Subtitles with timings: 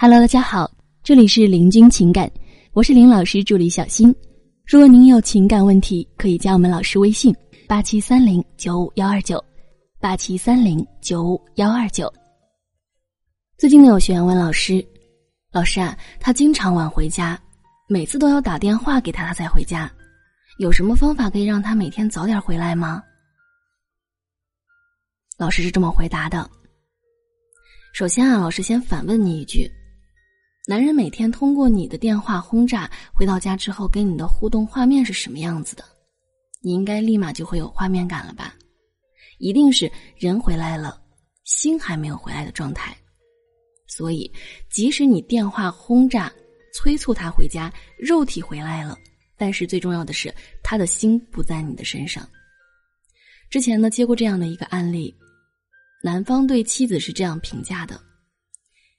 [0.00, 0.70] Hello，大家好，
[1.02, 2.30] 这里是林君情感，
[2.72, 4.14] 我是林老师助理小新。
[4.64, 7.34] 如果您有情感问题，可以加我们老师微信：
[7.66, 9.44] 八七三零九五幺二九，
[9.98, 12.08] 八七三零九五幺二九。
[13.56, 14.86] 最近呢，有学员问老师
[15.50, 17.36] ：“老师啊，他经常晚回家，
[17.88, 19.92] 每次都要打电话给他，他才回家，
[20.60, 23.02] 有什么方法可以让他每天早点回来吗？”
[25.36, 26.48] 老师是这么回答的：
[27.92, 29.68] 首先啊，老师先反问你一句。
[30.68, 35.82] 男人每天通过你的电话轰炸，回到家之后跟你的互动画面是什么样子的？
[36.60, 38.54] 你应该立马就会有画面感了吧？
[39.38, 41.00] 一定是人回来了，
[41.44, 42.94] 心还没有回来的状态。
[43.86, 44.30] 所以，
[44.68, 46.30] 即使你电话轰炸
[46.74, 48.94] 催促他回家，肉体回来了，
[49.38, 50.30] 但是最重要的是
[50.62, 52.28] 他的心不在你的身上。
[53.48, 55.16] 之前呢，接过这样的一个案例，
[56.04, 57.98] 男方对妻子是这样评价的：“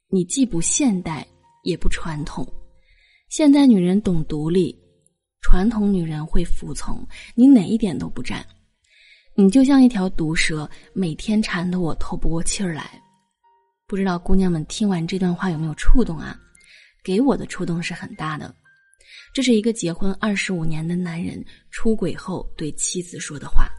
[0.10, 1.24] 你既不现代。”
[1.64, 2.48] 也不传统，
[3.30, 4.76] 现代女人懂独立，
[5.42, 7.08] 传统女人会服从。
[7.36, 8.46] 你哪一点都不占，
[9.36, 13.02] 你就像一条毒蛇，每天缠得我透不过气儿来。
[13.88, 16.40] 不知道姑娘们听完这段话有没有触动啊？
[17.04, 18.54] 给我的触动是很大的。
[19.34, 23.70] 这是一个结婚二十五年的男人出轨后对妻子说的话，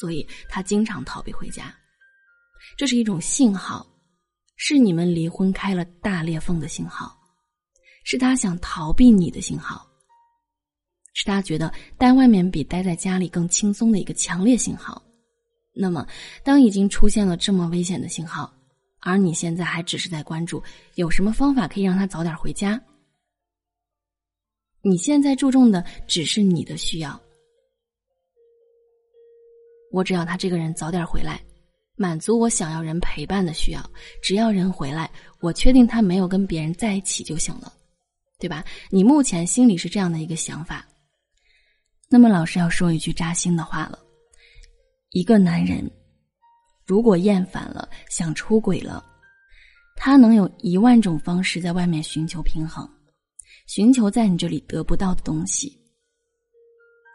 [0.00, 1.74] 所以他经常逃避回家。
[2.76, 3.86] 这是一种信号。
[4.64, 7.18] 是你们离婚开了大裂缝的信号，
[8.04, 9.84] 是他想逃避你的信号，
[11.14, 15.02] 是他觉得待外面比待在家里更轻松的一个强烈信号。
[15.72, 16.06] 那么，
[16.44, 18.54] 当已经出现了这么危险的信号，
[19.00, 20.62] 而你现在还只是在关注
[20.94, 22.80] 有什么方法可以让他早点回家，
[24.80, 27.20] 你现在注重的只是你的需要，
[29.90, 31.42] 我只要他这个人早点回来。
[32.02, 35.08] 满足我想要人陪伴的需要，只要人回来，
[35.38, 37.72] 我确定他没有跟别人在一起就行了，
[38.40, 38.64] 对吧？
[38.90, 40.84] 你目前心里是这样的一个想法。
[42.08, 43.96] 那么，老师要说一句扎心的话了：
[45.10, 45.88] 一个男人
[46.84, 49.04] 如果厌烦了，想出轨了，
[49.94, 52.84] 他能有一万种方式在外面寻求平衡，
[53.68, 55.72] 寻求在你这里得不到的东西。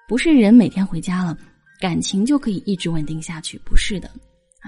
[0.07, 1.37] 不是人每天回家了，
[1.81, 4.09] 感情就可以一直稳定下去，不是的。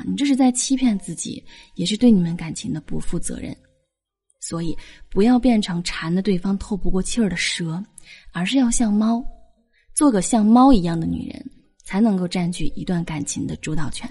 [0.08, 1.44] 你这是在欺骗自己，
[1.76, 3.56] 也是对你们感情的不负责任。
[4.42, 4.76] 所以，
[5.10, 7.84] 不要变成缠的对方透不过气儿的蛇，
[8.32, 9.24] 而是要像猫，
[9.94, 11.46] 做个像猫一样的女人，
[11.84, 14.10] 才能够占据一段感情的主导权。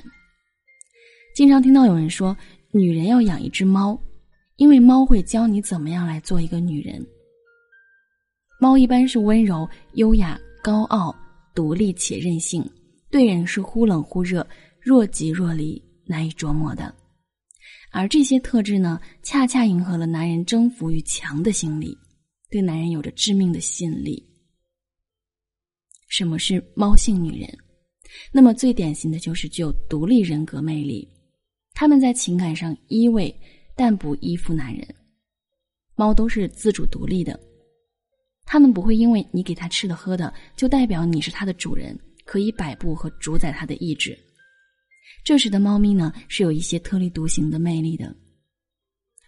[1.34, 2.36] 经常听到有人说，
[2.72, 3.98] 女人要养一只猫，
[4.56, 7.04] 因为猫会教你怎么样来做一个女人。
[8.60, 11.14] 猫一般是温柔、优雅、高傲、
[11.54, 12.68] 独立且任性，
[13.10, 14.46] 对人是忽冷忽热。
[14.88, 16.94] 若即若离，难以琢磨的，
[17.92, 21.94] 而这些特质呢，恰恰迎合了男人征服欲强的心理，
[22.48, 24.26] 对男人有着致命的吸引力。
[26.08, 27.58] 什么是猫性女人？
[28.32, 31.06] 那么最典型的就是具有独立人格魅力，
[31.74, 33.30] 他们在情感上依偎，
[33.76, 34.88] 但不依附男人。
[35.96, 37.38] 猫都是自主独立的，
[38.46, 41.94] 他们不会因为你给它吃的喝的，就代表你是它的主人，
[42.24, 44.18] 可以摆布和主宰它的意志。
[45.24, 48.14] 这时的猫咪呢，是有一些特立独行的魅力的，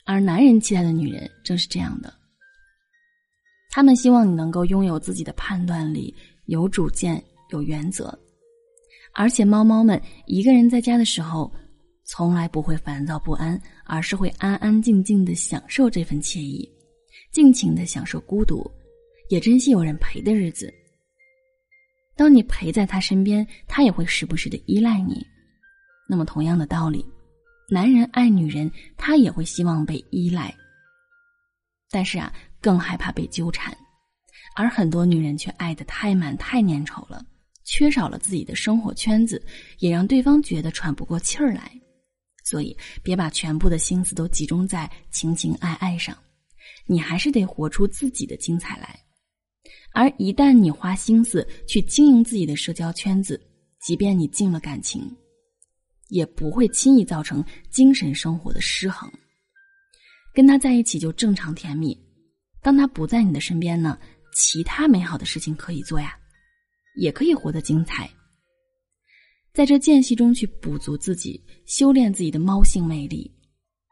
[0.04, 2.12] 而男人期待的女人正是这样的。
[3.70, 6.14] 他们希望你能够拥有自己的判断力，
[6.46, 8.18] 有主见，有原则，
[9.14, 11.52] 而且猫猫们一个人在家的时候，
[12.04, 16.68] 从来不会烦躁不安，而是会安安静静的享受这份惬意，
[17.30, 18.68] 尽情的享受孤独，
[19.28, 20.72] 也珍惜有人陪的日子。
[22.16, 25.24] 当你陪在他身边，他也会时不时的依赖你。
[26.10, 27.06] 那么，同样的道理，
[27.68, 30.52] 男人爱女人，他也会希望被依赖，
[31.88, 33.72] 但是啊，更害怕被纠缠，
[34.56, 37.24] 而很多女人却爱的太满、太粘稠了，
[37.64, 39.40] 缺少了自己的生活圈子，
[39.78, 41.70] 也让对方觉得喘不过气儿来。
[42.42, 46.18] 所以，别把全部的心思都集中在情情爱爱上，
[46.86, 48.98] 你还是得活出自己的精彩来。
[49.92, 53.40] 而一旦你花心思去经营自己的社交圈子，
[53.80, 55.08] 即便你进了感情。
[56.10, 59.10] 也不会轻易造成精神生活的失衡。
[60.34, 61.98] 跟他在一起就正常甜蜜，
[62.62, 63.98] 当他不在你的身边呢，
[64.32, 66.16] 其他美好的事情可以做呀，
[66.96, 68.08] 也可以活得精彩。
[69.52, 73.28] 在这间隙中去补足自己，修炼自己的猫性魅力，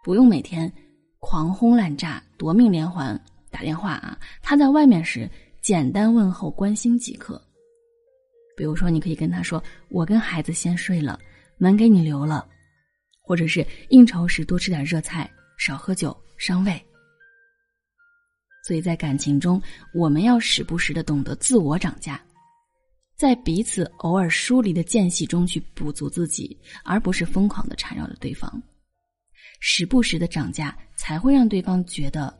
[0.04, 0.72] 不用每天
[1.18, 3.20] 狂轰滥炸、夺命连环
[3.50, 4.16] 打电话啊。
[4.40, 5.28] 他在外面时，
[5.60, 7.42] 简单问候、关心即可。
[8.56, 11.18] 比如说，你可以跟他说：“我跟孩子先睡了。”
[11.58, 12.48] 门给你留了，
[13.20, 16.82] 或者是应酬时多吃点热菜，少喝酒伤胃，
[18.64, 19.60] 所以在感情中，
[19.92, 22.20] 我们要时不时的懂得自我涨价，
[23.16, 28.62] 在彼此偶尔疏离的间隙中去补足自己，而不是疯狂的缠绕着对方。
[29.60, 32.32] 时不时的涨价，才会让对方觉得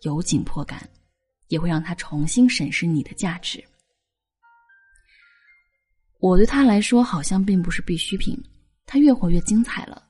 [0.00, 0.88] 有紧迫感，
[1.48, 3.62] 也会让他重新审视你的价值。
[6.18, 8.34] 我对他来说好像并不是必需品，
[8.86, 10.02] 他越活越精彩了。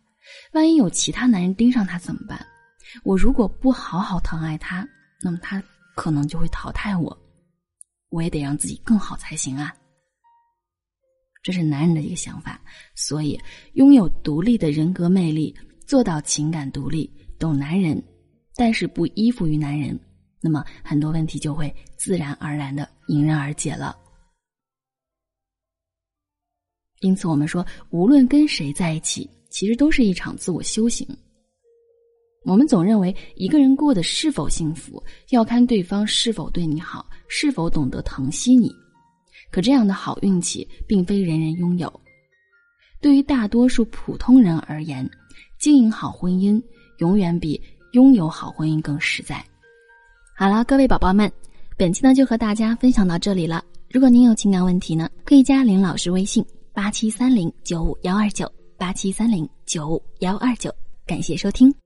[0.53, 2.45] 万一有其他男人盯上他怎么办？
[3.05, 4.87] 我如果不好好疼爱他，
[5.21, 5.63] 那么他
[5.97, 7.17] 可能就会淘汰我。
[8.11, 9.75] 我也得让自己更好才行啊。
[11.43, 12.61] 这是男人的一个想法，
[12.95, 13.41] 所以
[13.73, 18.01] 拥有独立的人格魅力，做到情感独立，懂男人，
[18.55, 19.99] 但是不依附于男人，
[20.41, 23.97] 那么很多问题就会自然而然的迎刃而解了。
[27.03, 31.07] 因此，我们说，无论跟谁在一起，其实都是一场自我修行。
[32.45, 38.73] 我们总认为一个人过得是否幸福，要看对方是否对你好，是否懂得疼惜你。
[39.51, 41.93] 可这样的好运气，并非人人拥有。
[43.01, 45.09] 对于大多数普通人而言，
[45.59, 46.63] 经营好婚姻，
[46.99, 47.61] 永远比
[47.95, 49.45] 拥有好婚姻更实在。
[50.37, 51.31] 好了，各位宝宝们，
[51.77, 53.65] 本期呢就和大家分享到这里了。
[53.91, 56.45] 如果您有情感问题呢，可以加林老师微信。
[56.75, 60.75] 八七三零九五幺二九，八七三零九五幺二九，
[61.07, 61.82] 感谢收听。